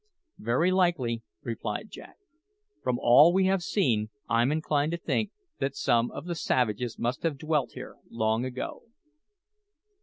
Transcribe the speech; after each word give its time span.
"Very 0.39 0.71
likely," 0.71 1.21
replied 1.43 1.91
Jack. 1.91 2.15
"From 2.81 2.97
all 2.99 3.31
we 3.31 3.45
have 3.45 3.61
seen, 3.61 4.09
I'm 4.27 4.51
inclined 4.51 4.91
to 4.93 4.97
think 4.97 5.29
that 5.59 5.75
some 5.75 6.09
of 6.09 6.25
the 6.25 6.33
savages 6.33 6.97
must 6.97 7.21
have 7.21 7.37
dwelt 7.37 7.73
here 7.73 7.97
long 8.09 8.43
ago." 8.43 8.81